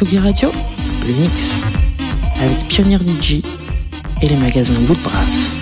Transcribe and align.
Tsugi 0.00 0.18
Radio, 0.18 0.50
le 1.06 1.12
mix 1.12 1.60
avec 2.40 2.66
Pionnier 2.68 2.96
DJ 2.96 3.42
et 4.22 4.28
les 4.28 4.36
magasins 4.36 4.80
Woodbrass. 4.88 5.58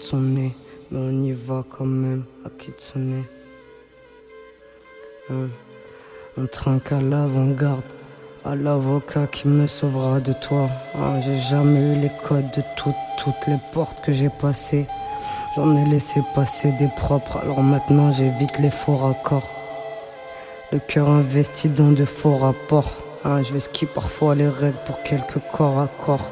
Son 0.00 0.20
nez, 0.20 0.54
mais 0.90 0.98
on 0.98 1.22
y 1.22 1.32
va 1.32 1.64
quand 1.68 1.84
même 1.84 2.24
à 2.44 2.50
Kitsune. 2.50 3.24
Hein. 5.30 5.48
On 6.38 6.46
trinque 6.46 6.92
à 6.92 7.00
l'avant-garde, 7.00 7.84
à 8.44 8.54
l'avocat 8.54 9.26
qui 9.26 9.48
me 9.48 9.66
sauvera 9.66 10.20
de 10.20 10.32
toi. 10.32 10.68
Hein. 10.94 11.20
J'ai 11.20 11.36
jamais 11.36 11.94
eu 11.94 12.00
les 12.00 12.10
codes 12.26 12.50
de 12.56 12.62
toutes, 12.76 12.94
toutes 13.18 13.46
les 13.46 13.58
portes 13.72 14.02
que 14.04 14.12
j'ai 14.12 14.30
passées. 14.30 14.86
J'en 15.54 15.76
ai 15.76 15.84
laissé 15.84 16.22
passer 16.34 16.72
des 16.72 16.88
propres, 16.96 17.38
alors 17.38 17.62
maintenant 17.62 18.10
j'évite 18.10 18.58
les 18.58 18.70
faux 18.70 18.96
raccords. 18.96 19.50
Le 20.72 20.78
cœur 20.78 21.10
investi 21.10 21.68
dans 21.68 21.92
de 21.92 22.06
faux 22.06 22.36
rapports. 22.36 22.92
Hein. 23.24 23.42
Je 23.42 23.52
vais 23.52 23.60
skier 23.60 23.86
parfois 23.94 24.34
les 24.34 24.48
règles 24.48 24.78
pour 24.86 25.02
quelques 25.02 25.40
corps 25.52 25.78
à 25.78 25.88
corps. 25.88 26.30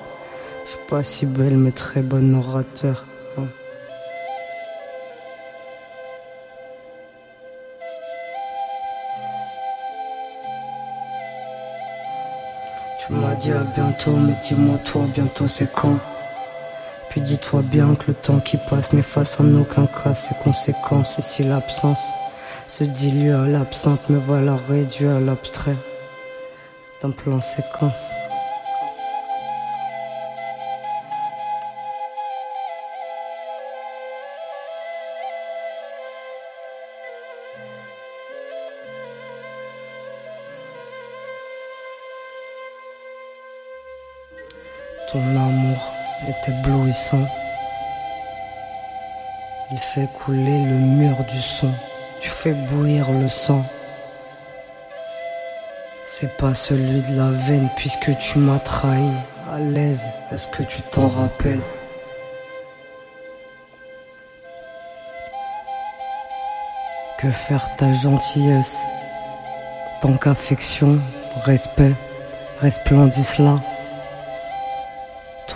Je 0.64 0.70
suis 0.70 0.80
pas 0.88 1.02
si 1.02 1.26
belle 1.26 1.58
mais 1.58 1.72
très 1.72 2.00
bonne 2.00 2.34
orateur. 2.34 3.04
Dit 13.40 13.52
à 13.52 13.64
bientôt, 13.64 14.12
mais 14.12 14.34
dis-moi 14.42 14.76
toi, 14.84 15.06
bientôt 15.14 15.48
c'est 15.48 15.72
quand? 15.72 15.98
Puis 17.08 17.20
dis-toi 17.22 17.62
bien 17.62 17.94
que 17.94 18.08
le 18.08 18.14
temps 18.14 18.38
qui 18.38 18.58
passe 18.68 18.92
n'efface 18.92 19.40
en 19.40 19.54
aucun 19.56 19.86
cas 19.86 20.14
ses 20.14 20.34
conséquences. 20.44 21.18
Et 21.18 21.22
si 21.22 21.42
l'absence 21.42 22.02
se 22.66 22.84
dilue 22.84 23.32
à 23.32 23.46
l'absente, 23.46 24.10
me 24.10 24.18
voilà 24.18 24.56
réduit 24.68 25.08
à 25.08 25.18
l'abstrait 25.18 25.76
d'un 27.02 27.10
plan 27.10 27.40
séquence. 27.40 28.19
Est 46.28 46.48
éblouissant. 46.48 47.26
Il 49.72 49.78
fait 49.78 50.08
couler 50.24 50.64
le 50.64 50.74
mur 50.74 51.24
du 51.24 51.40
son. 51.40 51.70
Tu 52.20 52.28
fais 52.28 52.52
bouillir 52.52 53.10
le 53.12 53.28
sang. 53.28 53.64
C'est 56.04 56.36
pas 56.38 56.54
celui 56.54 57.02
de 57.02 57.16
la 57.16 57.30
veine 57.30 57.68
puisque 57.76 58.16
tu 58.18 58.38
m'as 58.38 58.58
trahi. 58.58 59.10
À 59.52 59.58
l'aise, 59.58 60.06
est-ce 60.32 60.46
que 60.48 60.62
tu 60.62 60.82
t'en 60.82 61.08
rappelles? 61.08 61.60
Que 67.18 67.30
faire 67.30 67.76
ta 67.76 67.92
gentillesse? 67.92 68.76
Tant 70.00 70.16
qu'affection, 70.16 70.98
respect, 71.44 71.92
resplendissent 72.60 73.38
là. 73.38 73.58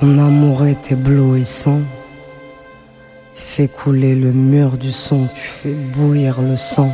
Ton 0.00 0.18
amour 0.18 0.66
est 0.66 0.90
éblouissant. 0.90 1.78
Fais 3.36 3.68
couler 3.68 4.16
le 4.16 4.32
mur 4.32 4.76
du 4.76 4.90
son, 4.90 5.28
tu 5.32 5.40
fais 5.40 5.72
bouillir 5.72 6.42
le 6.42 6.56
sang. 6.56 6.90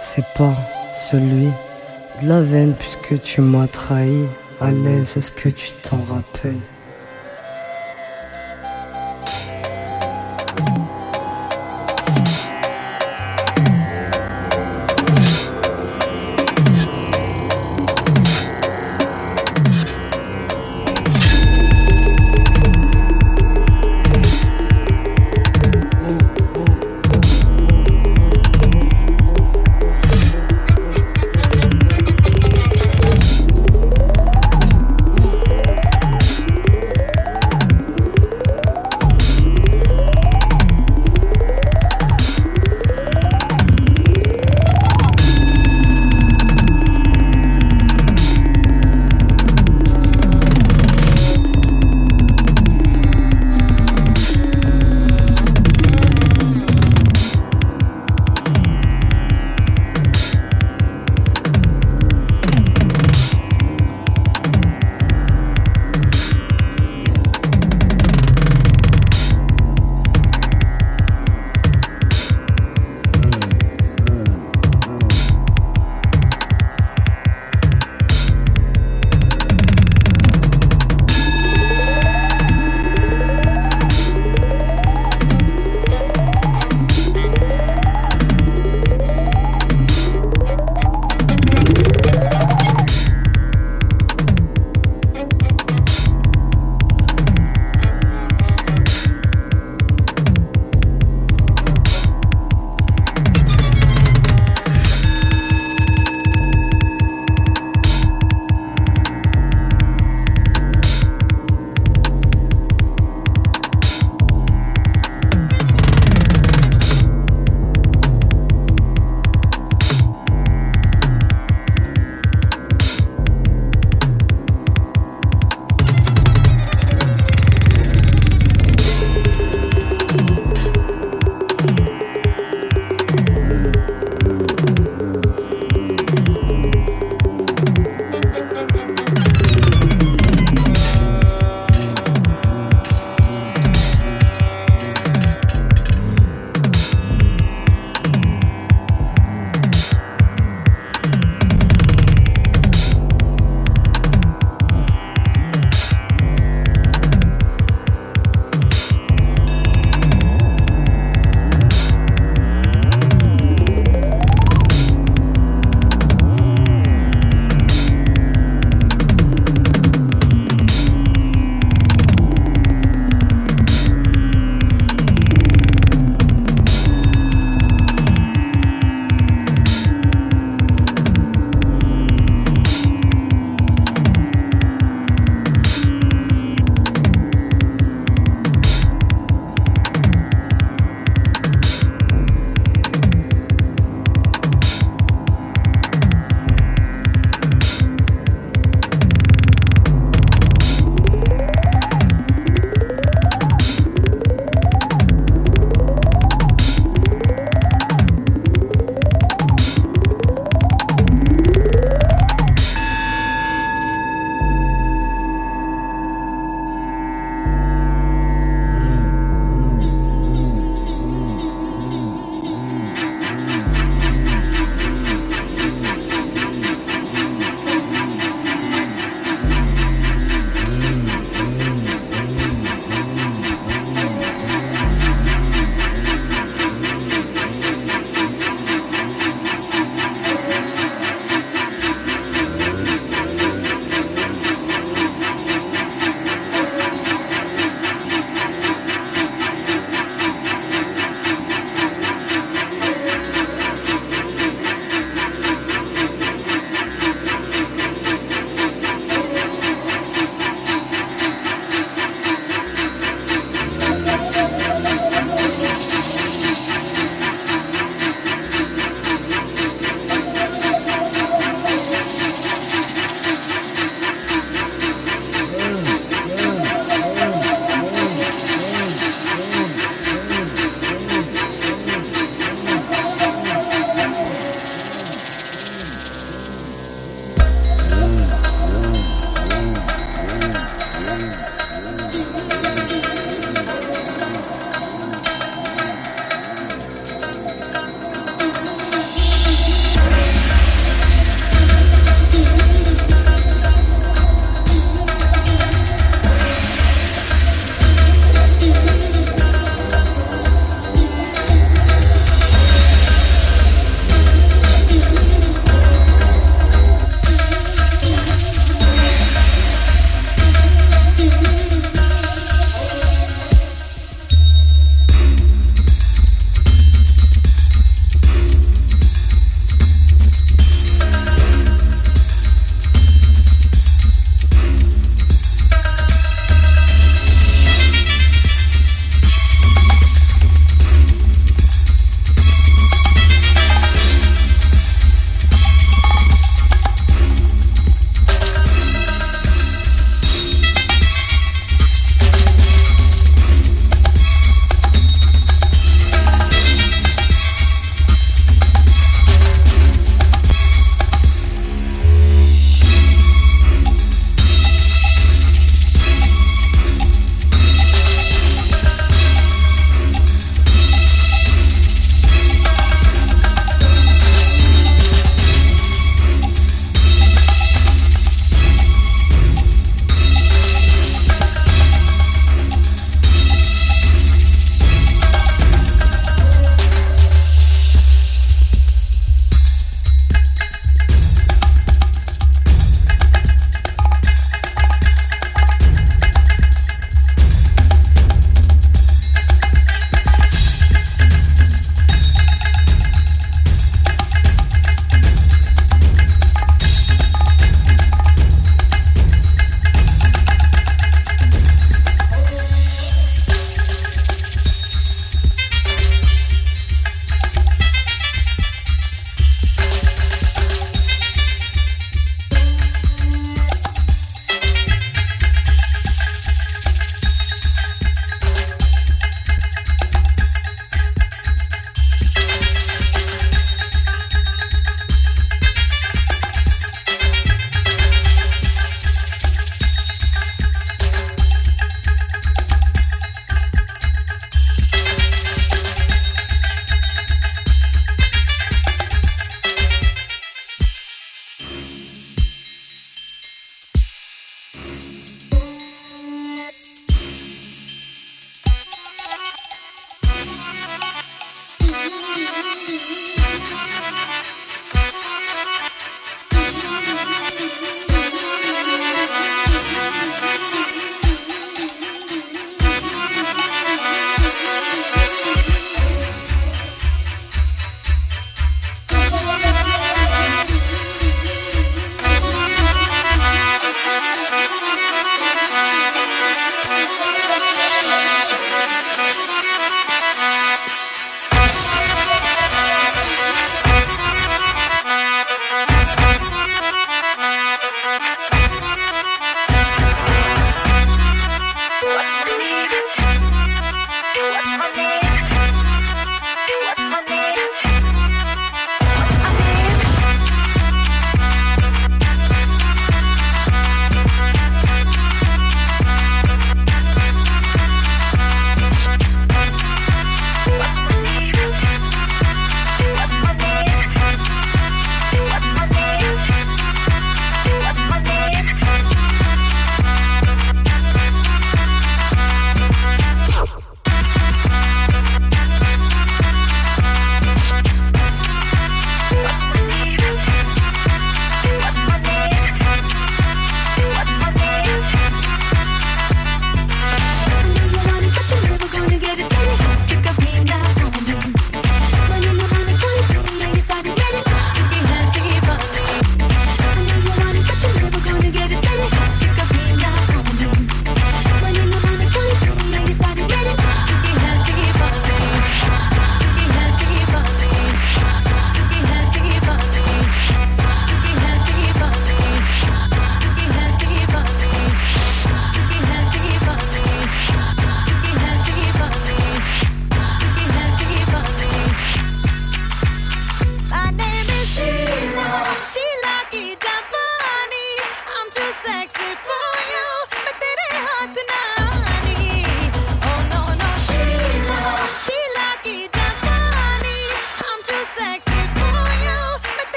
C'est 0.00 0.24
pas 0.36 0.54
celui 0.94 1.48
de 2.22 2.28
la 2.28 2.40
veine 2.40 2.74
puisque 2.78 3.20
tu 3.22 3.40
m'as 3.40 3.66
trahi. 3.66 4.26
À 4.60 4.70
l'aise, 4.70 5.16
est-ce 5.16 5.32
que 5.32 5.48
tu 5.48 5.72
t'en 5.82 5.98
rappelles? 6.08 6.54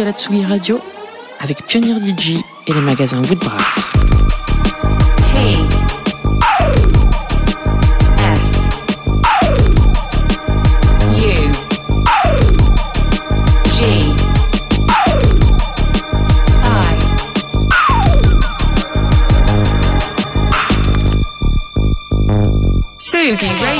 Écoutez 0.00 0.12
la 0.12 0.18
Tsugi 0.18 0.46
Radio 0.46 0.80
avec 1.40 1.62
Pionnier 1.66 1.94
DJ 2.00 2.36
et 2.66 2.72
les 2.72 2.80
magasins 2.80 3.18
Woodbrass. 3.18 3.92
T 5.34 5.38
S 8.18 8.68
U 11.18 11.34
G 13.74 13.80
I 16.64 16.96
Sugi 22.96 23.48
Radio. 23.62 23.79